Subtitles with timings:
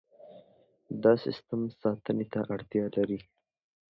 [1.03, 3.19] دا سیستم ساتنې ته اړتیا لري.